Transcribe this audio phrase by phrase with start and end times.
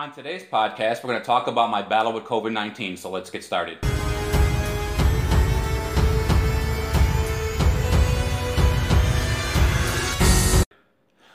[0.00, 3.28] On today's podcast, we're going to talk about my battle with COVID 19, so let's
[3.28, 3.76] get started.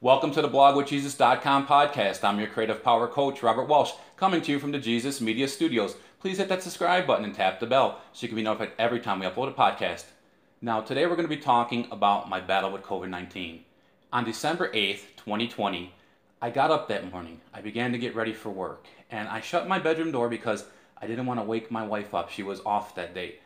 [0.00, 2.24] Welcome to the blogwithjesus.com podcast.
[2.24, 5.94] I'm your creative power coach, Robert Walsh, coming to you from the Jesus Media Studios.
[6.18, 9.00] Please hit that subscribe button and tap the bell so you can be notified every
[9.00, 10.06] time we upload a podcast.
[10.62, 13.64] Now, today we're going to be talking about my battle with COVID 19.
[14.14, 15.92] On December 8th, 2020,
[16.40, 17.40] I got up that morning.
[17.54, 20.66] I began to get ready for work, and I shut my bedroom door because
[21.00, 22.28] I didn't want to wake my wife up.
[22.28, 23.36] She was off that day.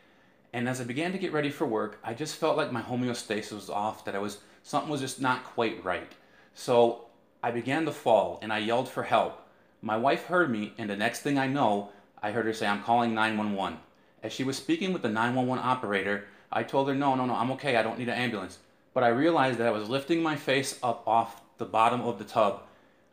[0.51, 3.53] And as I began to get ready for work, I just felt like my homeostasis
[3.53, 6.11] was off, that I was something was just not quite right.
[6.53, 7.05] So
[7.41, 9.41] I began to fall and I yelled for help.
[9.81, 12.83] My wife heard me, and the next thing I know, I heard her say, I'm
[12.83, 13.79] calling 911.
[14.21, 17.51] As she was speaking with the 911 operator, I told her, No, no, no, I'm
[17.51, 17.77] okay.
[17.77, 18.59] I don't need an ambulance.
[18.93, 22.25] But I realized that I was lifting my face up off the bottom of the
[22.25, 22.63] tub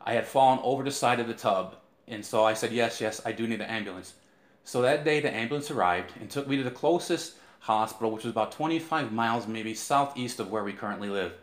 [0.01, 1.75] I had fallen over the side of the tub,
[2.07, 4.13] and so I said, Yes, yes, I do need an ambulance.
[4.63, 8.31] So that day, the ambulance arrived and took me to the closest hospital, which was
[8.31, 11.33] about 25 miles, maybe southeast of where we currently live.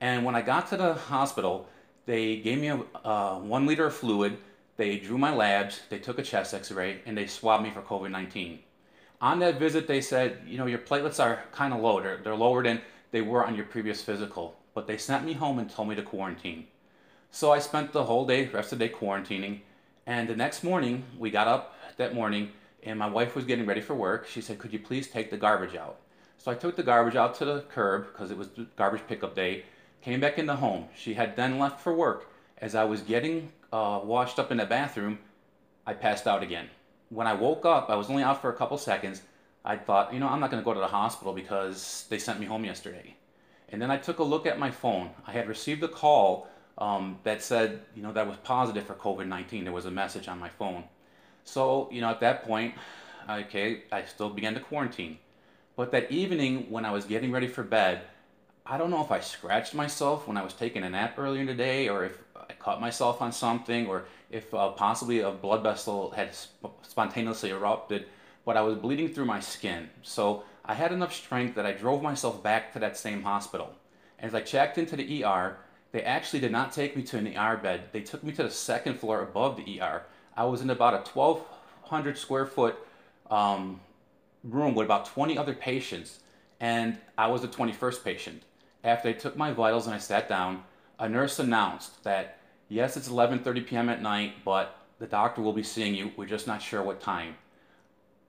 [0.00, 1.68] And when I got to the hospital,
[2.06, 4.38] they gave me a one liter of fluid,
[4.76, 7.82] they drew my labs, they took a chest x ray, and they swabbed me for
[7.82, 8.60] COVID 19.
[9.20, 12.00] On that visit, they said, You know, your platelets are kind of low.
[12.00, 14.56] They're, they're lower than they were on your previous physical.
[14.74, 16.68] But they sent me home and told me to quarantine.
[17.30, 19.60] So I spent the whole day, rest of the day quarantining.
[20.06, 23.80] And the next morning, we got up that morning and my wife was getting ready
[23.80, 24.26] for work.
[24.26, 25.98] She said, Could you please take the garbage out?
[26.38, 29.64] So I took the garbage out to the curb because it was garbage pickup day,
[30.00, 30.86] came back into home.
[30.96, 32.30] She had then left for work.
[32.58, 35.18] As I was getting uh, washed up in the bathroom,
[35.86, 36.68] I passed out again.
[37.10, 39.22] When I woke up, I was only out for a couple seconds.
[39.64, 42.40] I thought, you know, I'm not going to go to the hospital because they sent
[42.40, 43.16] me home yesterday.
[43.70, 45.10] And then I took a look at my phone.
[45.26, 49.64] I had received a call um, that said, you know, that was positive for COVID-19.
[49.64, 50.84] There was a message on my phone.
[51.44, 52.74] So, you know, at that point,
[53.28, 55.18] okay, I still began to quarantine.
[55.76, 58.02] But that evening when I was getting ready for bed,
[58.64, 61.46] I don't know if I scratched myself when I was taking a nap earlier in
[61.46, 65.62] the day or if I caught myself on something or if uh, possibly a blood
[65.62, 68.06] vessel had sp- spontaneously erupted,
[68.44, 69.88] but I was bleeding through my skin.
[70.02, 73.70] So I had enough strength that I drove myself back to that same hospital.
[74.18, 75.56] As I checked into the ER,
[75.92, 77.84] they actually did not take me to an ER bed.
[77.92, 80.02] They took me to the second floor above the ER.
[80.36, 82.76] I was in about a 1,200 square foot
[83.30, 83.80] um,
[84.44, 86.20] room with about 20 other patients,
[86.60, 88.42] and I was the 21st patient.
[88.84, 90.62] After they took my vitals and I sat down,
[90.98, 92.38] a nurse announced that
[92.68, 93.88] yes, it's 11:30 p.m.
[93.88, 96.12] at night, but the doctor will be seeing you.
[96.16, 97.36] We're just not sure what time.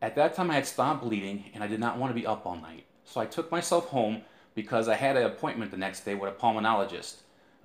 [0.02, 2.46] At that time, I had stopped bleeding and I did not want to be up
[2.46, 2.86] all night.
[3.03, 4.22] So I took myself home
[4.56, 7.18] because I had an appointment the next day with a pulmonologist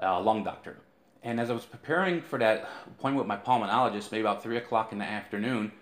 [0.03, 0.79] uh, lung doctor.
[1.23, 4.93] And as I was preparing for that appointment with my pulmonologist, maybe about 3 o'clock
[4.93, 5.73] in the afternoon,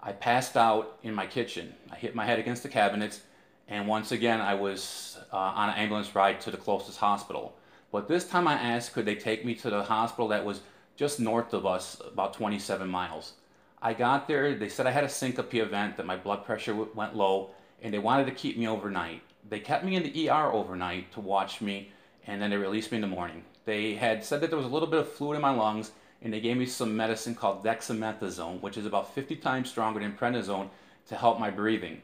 [0.00, 1.74] I passed out in my kitchen.
[1.90, 3.22] I hit my head against the cabinets,
[3.66, 7.56] and once again, I was uh, on an ambulance ride to the closest hospital.
[7.90, 10.60] But this time I asked, could they take me to the hospital that was
[10.96, 13.34] just north of us, about 27 miles.
[13.80, 17.14] I got there, they said I had a syncope event, that my blood pressure went
[17.14, 17.50] low,
[17.82, 19.22] and they wanted to keep me overnight.
[19.48, 21.92] They kept me in the ER overnight to watch me
[22.26, 23.44] and then they released me in the morning.
[23.64, 25.92] They had said that there was a little bit of fluid in my lungs,
[26.22, 30.12] and they gave me some medicine called dexamethasone, which is about 50 times stronger than
[30.12, 30.68] prednisone
[31.08, 32.00] to help my breathing.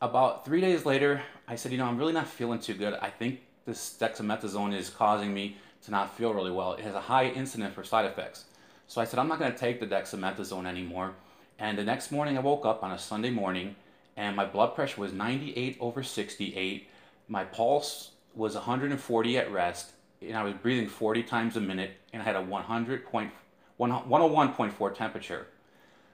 [0.00, 2.94] About three days later, I said, you know, I'm really not feeling too good.
[3.02, 6.74] I think this dexamethasone is causing me to not feel really well.
[6.74, 8.44] It has a high incidence for side effects.
[8.86, 11.12] So I said, I'm not going to take the dexamethasone anymore.
[11.58, 13.76] And the next morning, I woke up on a Sunday morning,
[14.16, 16.88] and my blood pressure was 98 over 68.
[17.28, 19.92] My pulse was 140 at rest,
[20.22, 23.30] and I was breathing 40 times a minute, and I had a 100 point,
[23.78, 25.46] 101.4 temperature.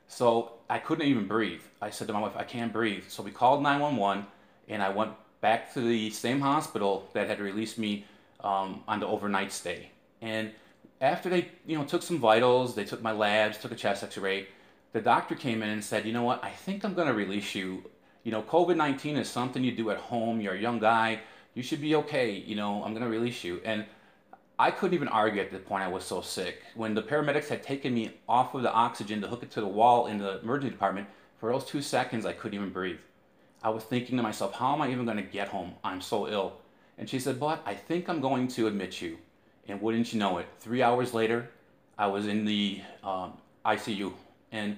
[0.09, 1.63] So I couldn't even breathe.
[1.83, 3.05] I said to my wife, I can't breathe.
[3.09, 4.27] So we called 911,
[4.69, 8.05] and I went back to the same hospital that had released me
[8.41, 9.91] um, on the overnight stay.
[10.23, 10.53] And
[11.01, 14.49] after they, you know, took some vitals, they took my labs, took a chest X-ray.
[14.93, 16.43] The doctor came in and said, you know what?
[16.43, 17.85] I think I'm going to release you.
[18.23, 20.41] You know, COVID-19 is something you do at home.
[20.41, 21.21] You're a young guy
[21.57, 22.31] you should be okay.
[22.31, 23.61] You know, I'm to release you.
[23.65, 23.87] And
[24.59, 26.63] I couldn't even argue at the point I was so sick.
[26.75, 29.67] When the paramedics had taken me off of the oxygen to hook it to the
[29.67, 31.09] wall in the emergency department,
[31.39, 32.99] for those two seconds I couldn't even breathe.
[33.63, 35.73] I was thinking to myself, how am I even to get home?
[35.83, 36.59] I'm so ill.
[36.99, 39.17] And she said, but I think I'm going to admit you.
[39.67, 41.49] And wouldn't you know it, three hours later,
[41.99, 43.33] I was in the um,
[43.65, 44.13] ICU.
[44.53, 44.77] And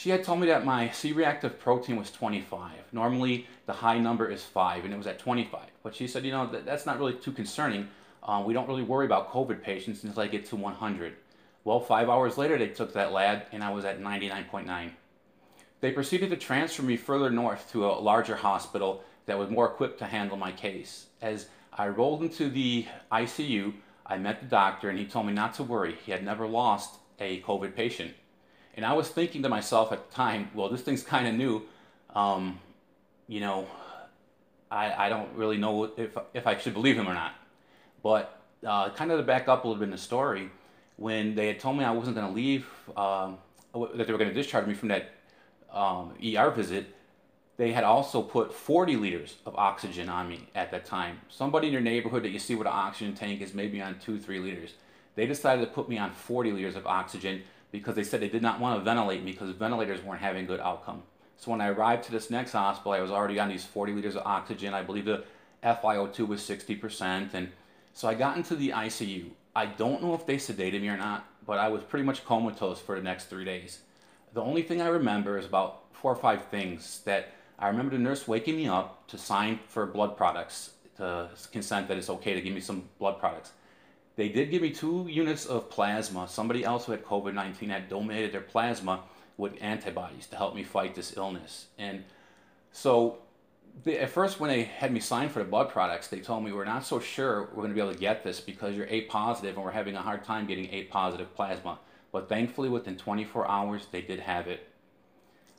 [0.00, 2.72] she had told me that my C-reactive protein was 25.
[2.90, 5.60] Normally, the high number is 5, and it was at 25.
[5.82, 7.86] But she said, you know, that, that's not really too concerning.
[8.22, 11.16] Uh, we don't really worry about COVID patients until I get to 100.
[11.64, 14.90] Well, five hours later, they took that lab and I was at 99.9.
[15.82, 19.98] They proceeded to transfer me further north to a larger hospital that was more equipped
[19.98, 21.08] to handle my case.
[21.20, 23.74] As I rolled into the ICU,
[24.06, 25.98] I met the doctor and he told me not to worry.
[26.06, 28.14] He had never lost a COVID patient.
[28.74, 31.62] And I was thinking to myself at the time, well, this thing's kind of new.
[32.14, 32.60] Um,
[33.28, 33.66] you know,
[34.70, 37.34] I, I don't really know if, if I should believe him or not.
[38.02, 40.50] But uh, kind of to back up a little bit in the story,
[40.96, 43.38] when they had told me I wasn't going to leave, um,
[43.74, 45.10] that they were going to discharge me from that
[45.72, 46.94] um, ER visit,
[47.56, 51.20] they had also put 40 liters of oxygen on me at that time.
[51.28, 54.18] Somebody in your neighborhood that you see with an oxygen tank is maybe on two,
[54.18, 54.74] three liters.
[55.14, 58.42] They decided to put me on 40 liters of oxygen because they said they did
[58.42, 61.02] not want to ventilate me because ventilators weren't having good outcome.
[61.36, 64.16] So when I arrived to this next hospital, I was already on these 40 liters
[64.16, 64.74] of oxygen.
[64.74, 65.24] I believe the
[65.64, 67.32] FiO2 was 60%.
[67.32, 67.48] And
[67.94, 69.30] so I got into the ICU.
[69.56, 72.78] I don't know if they sedated me or not, but I was pretty much comatose
[72.78, 73.80] for the next three days.
[74.34, 78.02] The only thing I remember is about four or five things that I remember the
[78.02, 82.40] nurse waking me up to sign for blood products, to consent that it's okay to
[82.40, 83.52] give me some blood products.
[84.20, 86.28] They did give me two units of plasma.
[86.28, 89.00] Somebody else who had COVID 19 had donated their plasma
[89.38, 91.68] with antibodies to help me fight this illness.
[91.78, 92.04] And
[92.70, 93.20] so,
[93.82, 96.52] they, at first, when they had me sign for the blood products, they told me
[96.52, 99.06] we're not so sure we're going to be able to get this because you're A
[99.06, 101.78] positive and we're having a hard time getting A positive plasma.
[102.12, 104.68] But thankfully, within 24 hours, they did have it.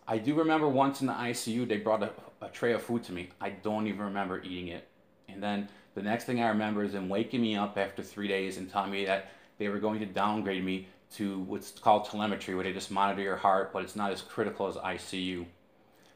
[0.07, 2.11] I do remember once in the ICU, they brought a,
[2.43, 3.29] a, tray of food to me.
[3.41, 4.87] I don't even remember eating it.
[5.33, 8.57] And then the next thing I remember is them waking me up after three days
[8.57, 12.63] and telling me that they were going to downgrade me to what's called telemetry, where
[12.63, 15.45] they just monitor your heart, but it's not as critical as ICU.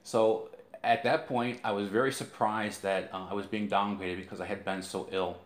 [0.04, 0.50] So
[0.84, 4.46] at that point, I was very surprised that uh, I was being downgraded because I
[4.46, 5.38] had been so ill.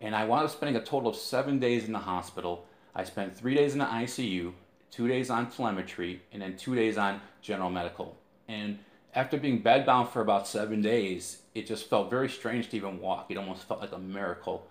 [0.00, 2.64] And I wound up spending a total of seven days in the hospital
[2.98, 4.52] I spent three days in the ICU,
[4.90, 8.18] two days on telemetry, and then two days on general medical.
[8.48, 8.80] And
[9.14, 13.26] after being bedbound for about seven days, it just felt very strange to even walk.
[13.30, 14.66] It almost felt like a miracle.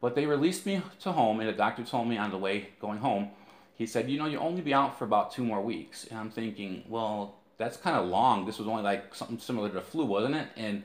[0.00, 2.98] But they released me to home, and the doctor told me on the way going
[2.98, 3.30] home,
[3.74, 6.04] he said, You know, you'll only be out for about two more weeks.
[6.04, 8.46] And I'm thinking, Well, that's kind of long.
[8.46, 10.48] This was only like something similar to the flu, wasn't it?
[10.56, 10.82] And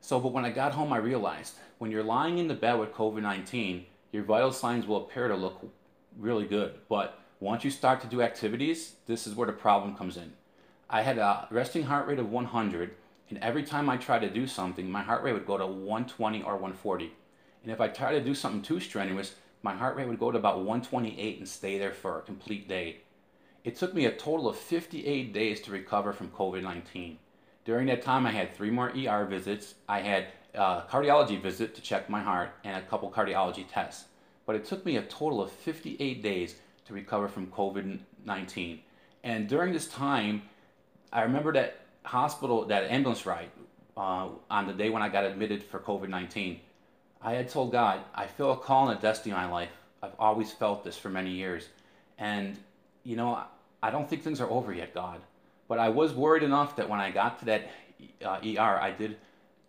[0.00, 2.92] so, but when I got home, I realized when you're lying in the bed with
[2.92, 5.70] COVID 19, your vital signs will appear to look
[6.18, 6.74] really good.
[6.88, 10.32] But once you start to do activities, this is where the problem comes in.
[10.90, 12.94] I had a resting heart rate of 100,
[13.30, 16.42] and every time I tried to do something, my heart rate would go to 120
[16.42, 17.12] or 140.
[17.62, 20.38] And if I tried to do something too strenuous, my heart rate would go to
[20.38, 22.98] about 128 and stay there for a complete day.
[23.64, 27.18] It took me a total of 58 days to recover from COVID 19.
[27.64, 29.76] During that time, I had three more ER visits.
[29.88, 34.06] I had a cardiology visit to check my heart and a couple cardiology tests
[34.50, 38.80] but it took me a total of 58 days to recover from COVID 19.
[39.22, 40.42] And during this time,
[41.12, 43.50] I remember that hospital, that ambulance ride
[43.96, 46.60] uh, on the day when I got admitted for COVID 19.
[47.22, 49.70] I had told God, I feel a call and a destiny in my life.
[50.02, 51.68] I've always felt this for many years.
[52.18, 52.56] And,
[53.04, 53.42] you know,
[53.82, 55.20] I don't think things are over yet, God.
[55.68, 57.70] But I was worried enough that when I got to that
[58.24, 59.18] uh, ER, I did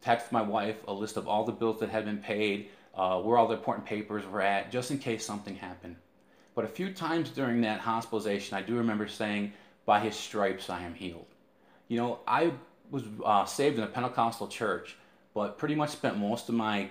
[0.02, 3.38] text my wife a list of all the bills that had been paid, uh, where
[3.38, 5.96] all the important papers were at, just in case something happened.
[6.56, 9.54] But a few times during that hospitalization, I do remember saying,
[9.86, 11.26] By his stripes I am healed.
[11.92, 12.54] You know, I
[12.90, 14.96] was uh, saved in a Pentecostal church,
[15.34, 16.90] but pretty much spent most of my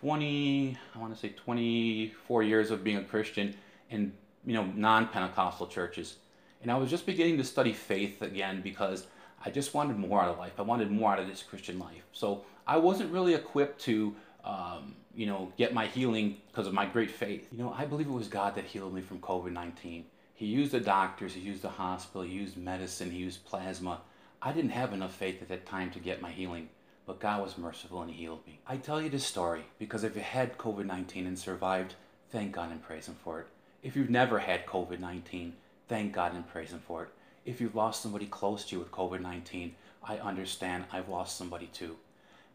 [0.00, 3.54] 20, I want to say 24 years of being a Christian
[3.90, 4.12] in,
[4.44, 6.16] you know, non Pentecostal churches.
[6.62, 9.06] And I was just beginning to study faith again because
[9.44, 10.54] I just wanted more out of life.
[10.58, 12.02] I wanted more out of this Christian life.
[12.12, 16.86] So I wasn't really equipped to um, you know, get my healing because of my
[16.86, 17.46] great faith.
[17.52, 20.06] You know, I believe it was God that healed me from COVID 19.
[20.34, 24.00] He used the doctors, he used the hospital, he used medicine, he used plasma.
[24.46, 26.68] I didn't have enough faith at that time to get my healing,
[27.06, 28.60] but God was merciful and he healed me.
[28.66, 31.94] I tell you this story because if you had COVID 19 and survived,
[32.30, 33.46] thank God and praise Him for it.
[33.82, 35.54] If you've never had COVID 19,
[35.88, 37.08] thank God and praise Him for it.
[37.46, 39.74] If you've lost somebody close to you with COVID 19,
[40.06, 41.96] I understand I've lost somebody too.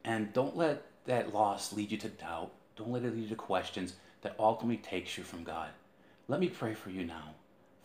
[0.06, 2.52] And don't let that loss lead you to doubt.
[2.76, 5.70] Don't let it lead you to questions that ultimately takes you from God.
[6.28, 7.34] Let me pray for you now.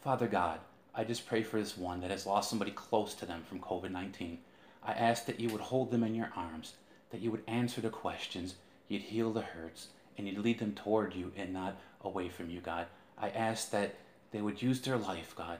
[0.02, 0.60] Father God,
[0.96, 3.90] I just pray for this one that has lost somebody close to them from COVID
[3.90, 4.38] 19.
[4.82, 6.74] I ask that you would hold them in your arms,
[7.10, 8.54] that you would answer the questions,
[8.88, 12.60] you'd heal the hurts, and you'd lead them toward you and not away from you,
[12.60, 12.86] God.
[13.18, 13.94] I ask that
[14.30, 15.58] they would use their life, God,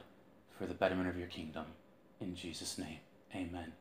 [0.59, 1.65] for the betterment of your kingdom.
[2.21, 2.99] In Jesus' name,
[3.35, 3.73] amen.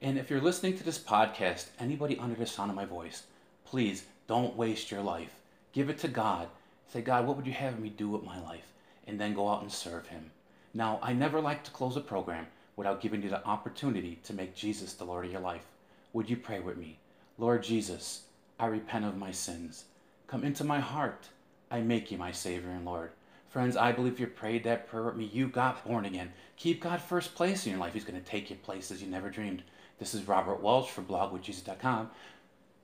[0.00, 3.24] And if you're listening to this podcast, anybody under the sound of my voice,
[3.64, 5.34] please don't waste your life.
[5.72, 6.48] Give it to God.
[6.92, 8.72] Say, God, what would you have me do with my life?
[9.06, 10.30] and then go out and serve Him.
[10.74, 14.54] Now, I never like to close a program without giving you the opportunity to make
[14.54, 15.66] Jesus the Lord of your life.
[16.12, 16.98] Would you pray with me?
[17.38, 18.22] Lord Jesus,
[18.58, 19.84] I repent of my sins.
[20.26, 21.28] Come into my heart.
[21.70, 23.10] I make you my Savior and Lord.
[23.48, 25.28] Friends, I believe you prayed that prayer with me.
[25.30, 26.32] You got born again.
[26.56, 27.92] Keep God first place in your life.
[27.92, 29.62] He's going to take you places you never dreamed.
[29.98, 32.10] This is Robert Welch for blogwithjesus.com.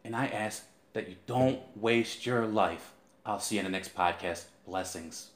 [0.04, 2.92] And I ask that you don't waste your life.
[3.24, 4.44] I'll see you in the next podcast.
[4.66, 5.30] Blessings.